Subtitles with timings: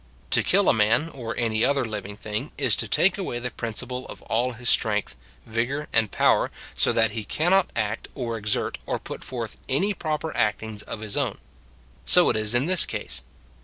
[0.31, 4.07] To kill a man, or any other living thing, is to take away the principle
[4.07, 8.97] of all his strength, vigour, and power, so that he cannot act or exert, or
[8.97, 11.37] put forth any proper actings of his own;
[12.03, 13.21] so it is in this case.